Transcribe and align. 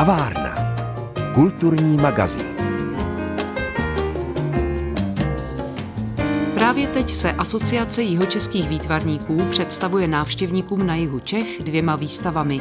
Kavárna. 0.00 0.54
Kulturní 1.34 1.96
magazín. 1.96 2.56
Právě 6.54 6.86
teď 6.86 7.10
se 7.10 7.32
Asociace 7.32 8.02
jihočeských 8.02 8.68
výtvarníků 8.68 9.44
představuje 9.50 10.08
návštěvníkům 10.08 10.86
na 10.86 10.94
jihu 10.94 11.20
Čech 11.20 11.62
dvěma 11.62 11.96
výstavami. 11.96 12.60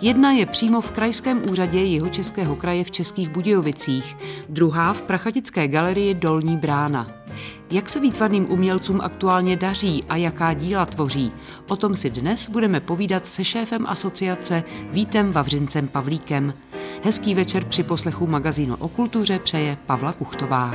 Jedna 0.00 0.30
je 0.30 0.46
přímo 0.46 0.80
v 0.80 0.90
Krajském 0.90 1.50
úřadě 1.50 1.78
Jihočeského 1.78 2.56
kraje 2.56 2.84
v 2.84 2.90
Českých 2.90 3.28
Budějovicích, 3.28 4.16
druhá 4.48 4.92
v 4.92 5.02
Prachatické 5.02 5.68
galerii 5.68 6.14
Dolní 6.14 6.56
brána. 6.56 7.25
Jak 7.70 7.88
se 7.88 8.00
výtvarným 8.00 8.50
umělcům 8.50 9.00
aktuálně 9.00 9.56
daří 9.56 10.04
a 10.08 10.16
jaká 10.16 10.52
díla 10.52 10.86
tvoří? 10.86 11.32
O 11.68 11.76
tom 11.76 11.96
si 11.96 12.10
dnes 12.10 12.48
budeme 12.48 12.80
povídat 12.80 13.26
se 13.26 13.44
šéfem 13.44 13.86
asociace 13.86 14.64
Vítem 14.90 15.32
Vavřincem 15.32 15.88
Pavlíkem. 15.88 16.54
Hezký 17.02 17.34
večer 17.34 17.64
při 17.64 17.82
poslechu 17.82 18.26
magazínu 18.26 18.76
o 18.76 18.88
kultuře 18.88 19.38
přeje 19.38 19.76
Pavla 19.86 20.12
Kuchtová. 20.12 20.74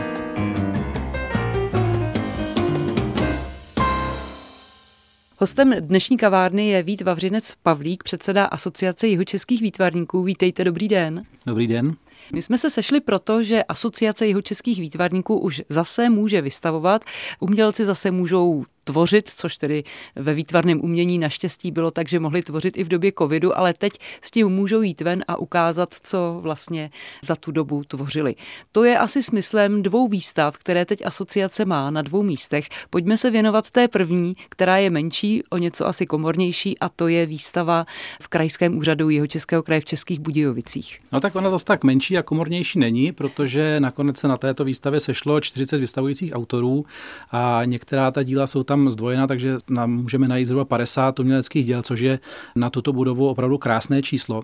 Hostem 5.37 5.73
dnešní 5.79 6.17
kavárny 6.17 6.67
je 6.67 6.83
Vít 6.83 7.01
Vavřinec 7.01 7.53
Pavlík, 7.63 8.03
předseda 8.03 8.45
Asociace 8.45 9.07
jihočeských 9.07 9.61
výtvarníků. 9.61 10.23
Vítejte, 10.23 10.63
dobrý 10.63 10.87
den. 10.87 11.23
Dobrý 11.45 11.67
den. 11.67 11.95
My 12.33 12.41
jsme 12.41 12.57
se 12.57 12.69
sešli 12.69 12.99
proto, 13.01 13.43
že 13.43 13.63
Asociace 13.63 14.27
jihočeských 14.27 14.79
výtvarníků 14.79 15.39
už 15.39 15.61
zase 15.69 16.09
může 16.09 16.41
vystavovat. 16.41 17.05
Umělci 17.39 17.85
zase 17.85 18.11
můžou 18.11 18.63
tvořit, 18.91 19.29
což 19.29 19.57
tedy 19.57 19.83
ve 20.15 20.33
výtvarném 20.33 20.81
umění 20.81 21.19
naštěstí 21.19 21.71
bylo 21.71 21.91
tak, 21.91 22.09
že 22.09 22.19
mohli 22.19 22.41
tvořit 22.41 22.77
i 22.77 22.83
v 22.83 22.87
době 22.87 23.11
covidu, 23.17 23.57
ale 23.57 23.73
teď 23.73 23.93
s 24.21 24.31
tím 24.31 24.49
můžou 24.49 24.81
jít 24.81 25.01
ven 25.01 25.23
a 25.27 25.37
ukázat, 25.37 25.95
co 26.03 26.39
vlastně 26.41 26.91
za 27.23 27.35
tu 27.35 27.51
dobu 27.51 27.83
tvořili. 27.83 28.35
To 28.71 28.83
je 28.83 28.97
asi 28.97 29.23
smyslem 29.23 29.83
dvou 29.83 30.07
výstav, 30.07 30.57
které 30.57 30.85
teď 30.85 31.05
asociace 31.05 31.65
má 31.65 31.91
na 31.91 32.01
dvou 32.01 32.23
místech. 32.23 32.67
Pojďme 32.89 33.17
se 33.17 33.31
věnovat 33.31 33.71
té 33.71 33.87
první, 33.87 34.35
která 34.49 34.77
je 34.77 34.89
menší, 34.89 35.43
o 35.49 35.57
něco 35.57 35.87
asi 35.87 36.05
komornější 36.05 36.79
a 36.79 36.89
to 36.89 37.07
je 37.07 37.25
výstava 37.25 37.85
v 38.21 38.27
Krajském 38.27 38.77
úřadu 38.77 39.09
Jihočeského 39.09 39.63
kraje 39.63 39.81
v 39.81 39.85
Českých 39.85 40.19
Budějovicích. 40.19 40.99
No 41.11 41.19
tak 41.19 41.35
ona 41.35 41.49
zase 41.49 41.65
tak 41.65 41.83
menší 41.83 42.17
a 42.17 42.23
komornější 42.23 42.79
není, 42.79 43.11
protože 43.11 43.79
nakonec 43.79 44.17
se 44.17 44.27
na 44.27 44.37
této 44.37 44.63
výstavě 44.63 44.99
sešlo 44.99 45.41
40 45.41 45.77
vystavujících 45.77 46.33
autorů 46.35 46.85
a 47.31 47.61
některá 47.65 48.11
ta 48.11 48.23
díla 48.23 48.47
jsou 48.47 48.63
tam 48.63 48.80
zdvojena, 48.89 49.27
takže 49.27 49.57
nám 49.69 49.91
můžeme 49.91 50.27
najít 50.27 50.45
zhruba 50.45 50.65
50 50.65 51.19
uměleckých 51.19 51.65
děl, 51.65 51.81
což 51.81 51.99
je 51.99 52.19
na 52.55 52.69
tuto 52.69 52.93
budovu 52.93 53.29
opravdu 53.29 53.57
krásné 53.57 54.01
číslo. 54.01 54.43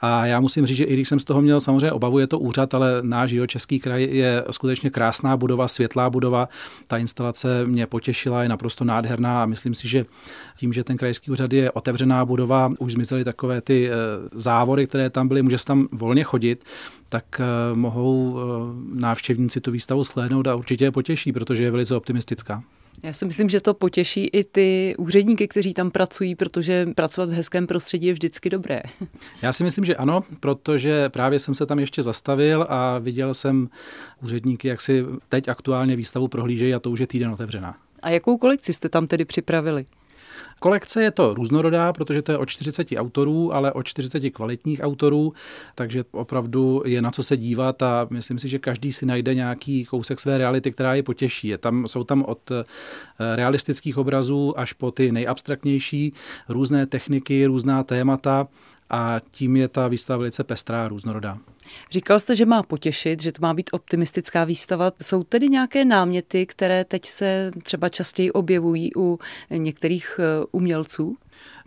A 0.00 0.26
já 0.26 0.40
musím 0.40 0.66
říct, 0.66 0.76
že 0.76 0.84
i 0.84 0.94
když 0.94 1.08
jsem 1.08 1.20
z 1.20 1.24
toho 1.24 1.42
měl 1.42 1.60
samozřejmě 1.60 1.92
obavu, 1.92 2.18
je 2.18 2.26
to 2.26 2.38
úřad, 2.38 2.74
ale 2.74 2.98
náš 3.02 3.34
český 3.46 3.80
kraj 3.80 4.02
je 4.02 4.44
skutečně 4.50 4.90
krásná 4.90 5.36
budova, 5.36 5.68
světlá 5.68 6.10
budova. 6.10 6.48
Ta 6.86 6.96
instalace 6.98 7.66
mě 7.66 7.86
potěšila, 7.86 8.42
je 8.42 8.48
naprosto 8.48 8.84
nádherná 8.84 9.42
a 9.42 9.46
myslím 9.46 9.74
si, 9.74 9.88
že 9.88 10.06
tím, 10.56 10.72
že 10.72 10.84
ten 10.84 10.96
krajský 10.96 11.30
úřad 11.30 11.52
je 11.52 11.70
otevřená 11.70 12.24
budova, 12.24 12.72
už 12.78 12.92
zmizely 12.92 13.24
takové 13.24 13.60
ty 13.60 13.90
eh, 13.90 13.92
závory, 14.32 14.86
které 14.86 15.10
tam 15.10 15.28
byly, 15.28 15.42
může 15.42 15.58
se 15.58 15.64
tam 15.64 15.88
volně 15.92 16.24
chodit, 16.24 16.64
tak 17.08 17.40
eh, 17.40 17.44
mohou 17.74 18.38
eh, 18.38 18.42
návštěvníci 19.00 19.60
tu 19.60 19.70
výstavu 19.70 20.04
shlédnout 20.04 20.46
a 20.46 20.54
určitě 20.54 20.84
je 20.84 20.92
potěší, 20.92 21.32
protože 21.32 21.64
je 21.64 21.70
velice 21.70 21.96
optimistická. 21.96 22.62
Já 23.02 23.12
si 23.12 23.24
myslím, 23.24 23.48
že 23.48 23.60
to 23.60 23.74
potěší 23.74 24.26
i 24.26 24.44
ty 24.44 24.94
úředníky, 24.98 25.48
kteří 25.48 25.74
tam 25.74 25.90
pracují, 25.90 26.34
protože 26.34 26.86
pracovat 26.94 27.30
v 27.30 27.32
hezkém 27.32 27.66
prostředí 27.66 28.06
je 28.06 28.12
vždycky 28.12 28.50
dobré. 28.50 28.82
Já 29.42 29.52
si 29.52 29.64
myslím, 29.64 29.84
že 29.84 29.96
ano, 29.96 30.24
protože 30.40 31.08
právě 31.08 31.38
jsem 31.38 31.54
se 31.54 31.66
tam 31.66 31.78
ještě 31.78 32.02
zastavil 32.02 32.66
a 32.68 32.98
viděl 32.98 33.34
jsem 33.34 33.68
úředníky, 34.22 34.68
jak 34.68 34.80
si 34.80 35.04
teď 35.28 35.48
aktuálně 35.48 35.96
výstavu 35.96 36.28
prohlížejí 36.28 36.74
a 36.74 36.78
to 36.78 36.90
už 36.90 37.00
je 37.00 37.06
týden 37.06 37.30
otevřená. 37.30 37.76
A 38.02 38.10
jakou 38.10 38.38
kolekci 38.38 38.72
jste 38.72 38.88
tam 38.88 39.06
tedy 39.06 39.24
připravili? 39.24 39.86
Kolekce 40.60 41.02
je 41.02 41.10
to 41.10 41.34
různorodá, 41.34 41.92
protože 41.92 42.22
to 42.22 42.32
je 42.32 42.38
o 42.38 42.46
40 42.46 42.88
autorů, 42.96 43.54
ale 43.54 43.72
o 43.72 43.82
40 43.82 44.30
kvalitních 44.30 44.80
autorů, 44.80 45.32
takže 45.74 46.04
opravdu 46.10 46.82
je 46.86 47.02
na 47.02 47.10
co 47.10 47.22
se 47.22 47.36
dívat 47.36 47.82
a 47.82 48.06
myslím 48.10 48.38
si, 48.38 48.48
že 48.48 48.58
každý 48.58 48.92
si 48.92 49.06
najde 49.06 49.34
nějaký 49.34 49.84
kousek 49.84 50.20
své 50.20 50.38
reality, 50.38 50.72
která 50.72 50.94
je 50.94 51.02
potěší. 51.02 51.48
Je 51.48 51.58
tam, 51.58 51.88
jsou 51.88 52.04
tam 52.04 52.24
od 52.24 52.50
eh, 52.50 52.64
realistických 53.36 53.98
obrazů 53.98 54.58
až 54.58 54.72
po 54.72 54.90
ty 54.90 55.12
nejabstraktnější, 55.12 56.12
různé 56.48 56.86
techniky, 56.86 57.46
různá 57.46 57.82
témata 57.82 58.48
a 58.90 59.20
tím 59.30 59.56
je 59.56 59.68
ta 59.68 59.88
výstava 59.88 60.16
velice 60.16 60.44
pestrá, 60.44 60.88
různorodá. 60.88 61.38
Říkal 61.90 62.20
jste, 62.20 62.34
že 62.34 62.46
má 62.46 62.62
potěšit, 62.62 63.22
že 63.22 63.32
to 63.32 63.42
má 63.42 63.54
být 63.54 63.70
optimistická 63.72 64.44
výstava. 64.44 64.92
Jsou 65.02 65.24
tedy 65.24 65.48
nějaké 65.48 65.84
náměty, 65.84 66.46
které 66.46 66.84
teď 66.84 67.06
se 67.06 67.50
třeba 67.62 67.88
častěji 67.88 68.32
objevují 68.32 68.90
u 68.96 69.18
některých 69.50 70.20
eh, 70.22 70.46
umělců? 70.52 71.16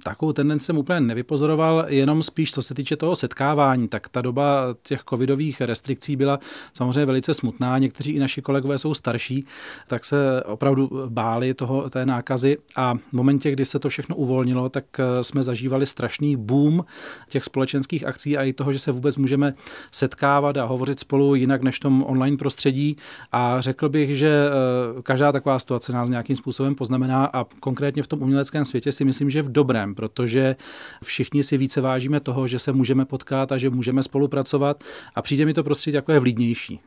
Takovou 0.03 0.33
tendenci 0.33 0.65
jsem 0.65 0.77
úplně 0.77 0.99
nevypozoroval, 0.99 1.85
jenom 1.87 2.23
spíš 2.23 2.51
co 2.51 2.61
se 2.61 2.73
týče 2.73 2.95
toho 2.95 3.15
setkávání, 3.15 3.87
tak 3.87 4.09
ta 4.09 4.21
doba 4.21 4.75
těch 4.83 5.03
covidových 5.09 5.61
restrikcí 5.61 6.15
byla 6.15 6.39
samozřejmě 6.73 7.05
velice 7.05 7.33
smutná. 7.33 7.77
Někteří 7.77 8.11
i 8.11 8.19
naši 8.19 8.41
kolegové 8.41 8.77
jsou 8.77 8.93
starší, 8.93 9.45
tak 9.87 10.05
se 10.05 10.43
opravdu 10.43 10.89
báli 11.09 11.53
toho, 11.53 11.89
té 11.89 12.05
nákazy 12.05 12.57
a 12.75 12.93
v 12.93 13.13
momentě, 13.13 13.51
kdy 13.51 13.65
se 13.65 13.79
to 13.79 13.89
všechno 13.89 14.15
uvolnilo, 14.15 14.69
tak 14.69 14.85
eh, 14.99 15.23
jsme 15.23 15.43
zažívali 15.43 15.85
strašný 15.85 16.35
boom 16.35 16.85
těch 17.29 17.43
společenských 17.43 18.05
akcí 18.05 18.37
a 18.37 18.43
i 18.43 18.53
toho, 18.53 18.73
že 18.73 18.79
se 18.79 18.91
vůbec 18.91 19.17
můžeme 19.17 19.53
setkávat 19.91 20.57
a 20.57 20.65
hovořit 20.65 20.99
spolu 20.99 21.35
jinak 21.35 21.61
než 21.63 21.77
v 21.77 21.79
tom 21.79 22.03
online 22.07 22.37
prostředí. 22.37 22.97
A 23.31 23.61
řekl 23.61 23.89
bych, 23.89 24.17
že 24.17 24.29
eh, 24.29 25.01
každá 25.01 25.31
taková 25.31 25.59
situace 25.59 25.93
nás 25.93 26.09
nějakým 26.09 26.35
způsobem 26.35 26.75
poznamená 26.75 27.25
a 27.33 27.45
konkrétně 27.59 28.03
v 28.03 28.07
tom 28.07 28.21
uměleckém 28.21 28.65
světě 28.65 28.91
si 28.91 29.05
myslím, 29.05 29.29
že 29.29 29.41
v 29.41 29.51
dobrém, 29.51 29.90
protože 29.95 30.55
všichni 31.03 31.43
si 31.43 31.57
více 31.57 31.81
vážíme 31.81 32.19
toho, 32.19 32.47
že 32.47 32.59
se 32.59 32.71
můžeme 32.71 33.05
potkat 33.05 33.51
a 33.51 33.57
že 33.57 33.69
můžeme 33.69 34.03
spolupracovat 34.03 34.83
a 35.15 35.21
přijde 35.21 35.45
mi 35.45 35.53
to 35.53 35.63
prostředí 35.63 35.95
jako 35.95 36.11
je 36.11 36.19
vlídnější. 36.19 36.79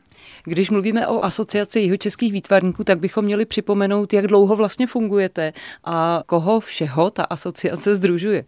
Když 0.45 0.71
mluvíme 0.71 1.07
o 1.07 1.25
asociaci 1.25 1.81
jihočeských 1.81 2.33
výtvarníků, 2.33 2.85
tak 2.85 2.99
bychom 2.99 3.25
měli 3.25 3.45
připomenout, 3.45 4.13
jak 4.13 4.27
dlouho 4.27 4.57
vlastně 4.57 4.87
fungujete 4.87 5.53
a 5.85 6.23
koho 6.27 6.61
všeho 6.61 7.11
ta 7.11 7.25
asociace 7.25 7.95
združuje. 7.95 8.45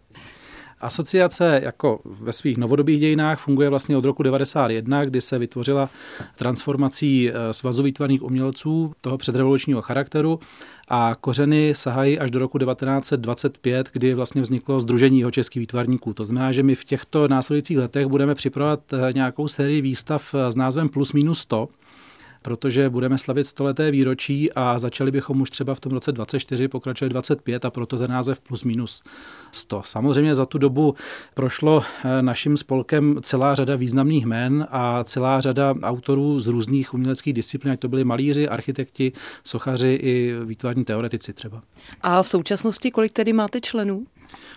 Asociace 0.81 1.61
jako 1.63 1.99
ve 2.05 2.33
svých 2.33 2.57
novodobých 2.57 2.99
dějinách 2.99 3.39
funguje 3.39 3.69
vlastně 3.69 3.97
od 3.97 4.05
roku 4.05 4.23
1991, 4.23 5.05
kdy 5.05 5.21
se 5.21 5.39
vytvořila 5.39 5.89
transformací 6.35 7.29
eh, 7.29 7.53
Svazu 7.53 7.83
výtvarných 7.83 8.23
umělců 8.23 8.93
toho 9.01 9.17
předrevolučního 9.17 9.81
charakteru 9.81 10.39
a 10.87 11.15
kořeny 11.21 11.73
sahají 11.75 12.19
až 12.19 12.31
do 12.31 12.39
roku 12.39 12.57
1925, 12.57 13.89
kdy 13.93 14.13
vlastně 14.13 14.41
vzniklo 14.41 14.79
Združení 14.79 15.19
jeho 15.19 15.31
českých 15.31 15.59
výtvarníků. 15.59 16.13
To 16.13 16.25
znamená, 16.25 16.51
že 16.51 16.63
my 16.63 16.75
v 16.75 16.85
těchto 16.85 17.27
následujících 17.27 17.77
letech 17.77 18.07
budeme 18.07 18.35
připravovat 18.35 18.93
eh, 18.93 19.13
nějakou 19.13 19.47
sérii 19.47 19.81
výstav 19.81 20.35
eh, 20.35 20.51
s 20.51 20.55
názvem 20.55 20.89
Plus 20.89 21.13
minus 21.13 21.39
100, 21.39 21.69
protože 22.47 22.89
budeme 22.89 23.17
slavit 23.17 23.47
stoleté 23.47 23.91
výročí 23.91 24.53
a 24.53 24.79
začali 24.79 25.11
bychom 25.11 25.41
už 25.41 25.49
třeba 25.49 25.75
v 25.75 25.79
tom 25.79 25.91
roce 25.91 26.11
24, 26.11 26.67
pokračovat 26.67 27.09
25 27.09 27.65
a 27.65 27.69
proto 27.69 27.97
ten 27.97 28.11
název 28.11 28.39
plus 28.39 28.63
minus 28.63 29.03
100. 29.51 29.81
Samozřejmě 29.85 30.35
za 30.35 30.45
tu 30.45 30.57
dobu 30.57 30.95
prošlo 31.33 31.83
eh, 31.83 32.21
naším 32.21 32.57
spolkem 32.57 33.19
celá 33.21 33.55
řada 33.55 33.75
významných 33.75 34.25
jmen 34.25 34.67
a 34.71 35.03
celá 35.03 35.41
řada 35.41 35.75
autorů 35.83 36.39
z 36.39 36.47
různých 36.47 36.93
uměleckých 36.93 37.33
disciplín, 37.33 37.73
ať 37.73 37.79
to 37.79 37.87
byli 37.87 38.03
malíři, 38.03 38.49
architekti, 38.49 39.11
sochaři 39.43 39.99
i 40.01 40.33
výtvarní 40.45 40.85
teoretici 40.85 41.33
třeba. 41.33 41.61
A 42.01 42.23
v 42.23 42.29
současnosti 42.29 42.91
kolik 42.91 43.11
tedy 43.11 43.33
máte 43.33 43.61
členů? 43.61 44.05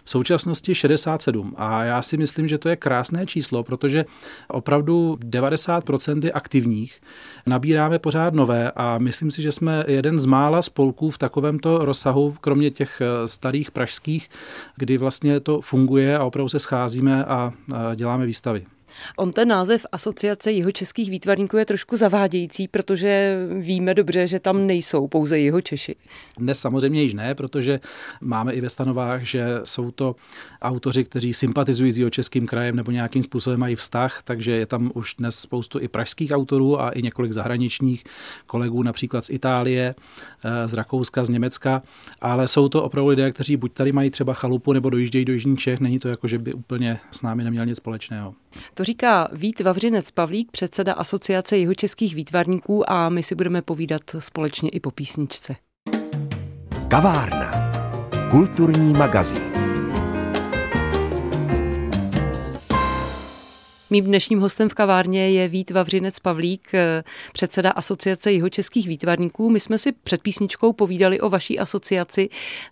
V 0.04 0.10
současnosti 0.10 0.74
67. 0.74 1.54
A 1.56 1.84
já 1.84 2.02
si 2.02 2.16
myslím, 2.16 2.48
že 2.48 2.58
to 2.58 2.68
je 2.68 2.76
krásné 2.76 3.26
číslo, 3.26 3.62
protože 3.62 4.04
opravdu 4.48 5.18
90% 5.20 6.24
je 6.24 6.32
aktivních. 6.32 7.00
Nabíráme 7.46 7.98
pořád 7.98 8.34
nové 8.34 8.70
a 8.70 8.98
myslím 8.98 9.30
si, 9.30 9.42
že 9.42 9.52
jsme 9.52 9.84
jeden 9.88 10.18
z 10.18 10.24
mála 10.24 10.62
spolků 10.62 11.10
v 11.10 11.18
takovémto 11.18 11.84
rozsahu, 11.84 12.36
kromě 12.40 12.70
těch 12.70 13.00
eh, 13.00 13.28
starých 13.28 13.70
pražských, 13.70 14.30
kdy 14.76 14.98
vlastně 14.98 15.40
to 15.40 15.60
funguje 15.60 16.18
a 16.18 16.24
opravdu 16.24 16.48
se 16.48 16.58
scházíme 16.58 17.24
a 17.24 17.52
děláme 17.94 18.26
výstavy. 18.26 18.66
On 19.16 19.32
ten 19.32 19.48
název 19.48 19.86
Asociace 19.92 20.52
jihočeských 20.52 21.10
výtvarníků 21.10 21.56
je 21.56 21.64
trošku 21.64 21.96
zavádějící, 21.96 22.68
protože 22.68 23.38
víme 23.58 23.94
dobře, 23.94 24.26
že 24.26 24.40
tam 24.40 24.66
nejsou 24.66 25.08
pouze 25.08 25.38
jeho 25.38 25.60
Češi. 25.60 25.96
Dnes 26.38 26.58
samozřejmě 26.58 27.02
již 27.02 27.14
ne, 27.14 27.34
protože 27.34 27.80
máme 28.20 28.52
i 28.52 28.60
ve 28.60 28.70
stanovách, 28.70 29.22
že 29.22 29.46
jsou 29.64 29.90
to 29.90 30.16
autoři, 30.62 31.04
kteří 31.04 31.34
sympatizují 31.34 31.92
s 31.92 31.98
jeho 31.98 32.10
českým 32.10 32.46
krajem 32.46 32.76
nebo 32.76 32.90
nějakým 32.90 33.22
způsobem 33.22 33.60
mají 33.60 33.76
vztah, 33.76 34.22
takže 34.24 34.52
je 34.52 34.66
tam 34.66 34.90
už 34.94 35.14
dnes 35.18 35.38
spoustu 35.38 35.80
i 35.80 35.88
pražských 35.88 36.30
autorů 36.32 36.80
a 36.80 36.90
i 36.90 37.02
několik 37.02 37.32
zahraničních 37.32 38.04
kolegů, 38.46 38.82
například 38.82 39.24
z 39.24 39.30
Itálie, 39.30 39.94
eh, 40.44 40.68
z 40.68 40.72
Rakouska, 40.72 41.24
z 41.24 41.28
Německa, 41.28 41.82
ale 42.20 42.48
jsou 42.48 42.68
to 42.68 42.82
opravdu 42.82 43.08
lidé, 43.08 43.32
kteří 43.32 43.56
buď 43.56 43.72
tady 43.72 43.92
mají 43.92 44.10
třeba 44.10 44.34
chalupu 44.34 44.72
nebo 44.72 44.90
dojíždějí 44.90 45.24
do 45.24 45.32
Jižních 45.32 45.58
Čech, 45.58 45.80
není 45.80 45.98
to 45.98 46.08
jako, 46.08 46.28
že 46.28 46.38
by 46.38 46.52
úplně 46.52 47.00
s 47.10 47.22
námi 47.22 47.44
neměl 47.44 47.66
nic 47.66 47.76
společného. 47.76 48.34
To 48.74 48.84
říká 48.84 49.28
Vít 49.32 49.60
Vavřinec 49.60 50.10
Pavlík, 50.10 50.50
předseda 50.50 50.92
Asociace 50.92 51.56
jihočeských 51.56 52.14
výtvarníků 52.14 52.90
a 52.90 53.08
my 53.08 53.22
si 53.22 53.34
budeme 53.34 53.62
povídat 53.62 54.02
společně 54.18 54.70
i 54.70 54.80
po 54.80 54.90
písničce. 54.90 55.56
Kavárna. 56.88 57.50
Kulturní 58.30 58.92
magazín. 58.92 59.79
Mým 63.92 64.04
dnešním 64.04 64.40
hostem 64.40 64.68
v 64.68 64.74
kavárně 64.74 65.30
je 65.30 65.48
Vít 65.48 65.70
Vavřinec 65.70 66.18
Pavlík, 66.18 66.74
eh, 66.74 67.04
předseda 67.32 67.70
Asociace 67.70 68.32
jihočeských 68.32 68.88
výtvarníků. 68.88 69.50
My 69.50 69.60
jsme 69.60 69.78
si 69.78 69.92
před 69.92 70.22
písničkou 70.22 70.72
povídali 70.72 71.20
o 71.20 71.30
vaší 71.30 71.58
asociaci. 71.58 72.28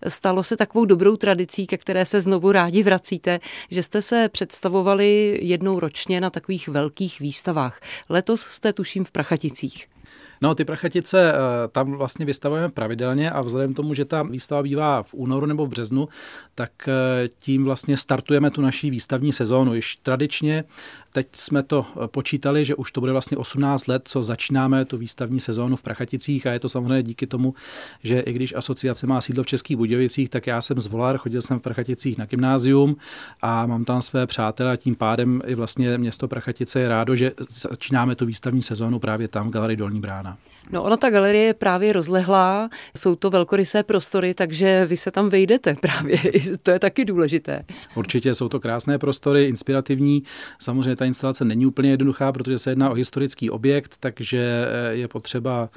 Stalo 0.09 0.43
se 0.43 0.57
takovou 0.57 0.85
dobrou 0.85 1.17
tradicí, 1.17 1.67
ke 1.67 1.77
které 1.77 2.05
se 2.05 2.21
znovu 2.21 2.53
rádi 2.53 2.83
vracíte, 2.83 3.41
že 3.71 3.83
jste 3.83 4.03
se 4.03 4.29
představovali 4.29 5.39
jednou 5.43 5.81
ročně 5.81 6.21
na 6.21 6.31
takových 6.31 6.69
velkých 6.69 7.21
výstavách. 7.21 7.81
Letos 8.09 8.41
jste 8.41 8.73
tuším 8.73 9.05
v 9.05 9.11
Prachaticích. 9.11 9.98
No, 10.41 10.55
ty 10.55 10.65
prachatice 10.65 11.33
eh, 11.33 11.37
tam 11.73 11.93
vlastně 11.93 12.27
vystavujeme 12.27 12.69
pravidelně 12.69 13.31
a 13.31 13.41
vzhledem 13.41 13.73
k 13.73 13.77
tomu, 13.77 13.95
že 13.95 14.05
ta 14.05 14.23
výstava 14.23 14.63
bývá 14.63 15.03
v 15.03 15.15
únoru 15.15 15.47
nebo 15.47 15.67
v 15.67 15.69
březnu, 15.69 16.09
tak 16.55 16.71
eh, 16.89 17.29
tím 17.39 17.65
vlastně 17.65 17.97
startujeme 17.97 18.51
tu 18.51 18.61
naší 18.61 18.91
výstavní 18.91 19.33
sezónu. 19.33 19.75
Již 19.75 19.97
tradičně 19.97 20.65
Teď 21.13 21.27
jsme 21.33 21.63
to 21.63 21.87
eh, 21.91 22.09
počítali, 22.09 22.65
že 22.65 22.75
už 22.75 22.93
to 22.93 23.01
bude 23.01 23.13
vlastně 23.13 23.37
18 23.37 23.87
let, 23.87 24.03
co 24.05 24.23
začínáme 24.23 24.85
tu 24.85 24.97
výstavní 24.97 25.41
sezónu 25.41 25.77
v 25.77 25.83
Prachaticích 25.83 26.47
a 26.47 26.53
je 26.53 26.61
to 26.61 26.69
samozřejmě 26.69 27.03
díky 27.03 27.27
tomu, 27.27 27.55
že 28.03 28.21
i 28.21 28.33
když 28.33 28.55
asociace 28.55 29.07
má 29.07 29.21
sídlo 29.21 29.45
v 29.45 29.47
Českých 29.47 29.77
Budějovicích, 29.77 30.29
tak 30.29 30.47
já 30.47 30.63
jsem 30.63 30.81
z 30.81 30.87
Volar, 30.87 31.19
chodil 31.19 31.43
jsem 31.43 31.59
v 31.59 31.63
Prachaticích 31.63 32.19
na 32.19 32.27
gymnázium 32.27 32.97
a 33.43 33.67
mám 33.67 33.85
tam 33.85 34.03
své 34.03 34.27
přátelé 34.27 34.73
a 34.73 34.77
tím 34.77 34.95
pádem 34.95 35.43
i 35.47 35.55
vlastně 35.55 35.99
město 35.99 36.29
Prachatice 36.29 36.81
je 36.81 36.89
rádo, 36.89 37.17
že 37.17 37.33
začínáme 37.49 38.15
tu 38.15 38.27
výstavní 38.27 38.63
sezónu 38.63 38.99
právě 38.99 39.29
tam 39.29 39.49
v 39.49 39.51
Galerii 39.51 39.77
Dolní 39.77 40.01
brána. 40.01 40.28
No 40.71 40.83
ona 40.83 40.97
ta 40.97 41.11
galerie 41.11 41.45
je 41.45 41.55
právě 41.55 41.93
rozlehlá, 41.93 42.71
jsou 42.97 43.15
to 43.15 43.31
velkorysé 43.31 43.83
prostory, 43.83 44.35
takže 44.35 44.87
vy 44.87 44.97
se 44.97 45.11
tam 45.11 45.29
vejdete 45.29 45.75
právě, 45.81 46.19
to 46.63 46.71
je 46.71 46.79
taky 46.79 47.05
důležité. 47.05 47.65
Určitě 47.95 48.35
jsou 48.35 48.49
to 48.49 48.61
krásné 48.61 48.99
prostory, 48.99 49.45
inspirativní, 49.45 50.23
samozřejmě 50.59 50.97
ta 50.97 51.05
instalace 51.05 51.45
není 51.45 51.67
úplně 51.67 51.91
jednoduchá, 51.91 52.33
protože 52.33 52.59
se 52.59 52.71
jedná 52.71 52.91
o 52.91 52.95
historický 52.95 53.51
objekt, 53.51 53.97
takže 54.01 54.67
eh, 54.69 54.95
je 54.95 55.09
potřeba 55.09 55.69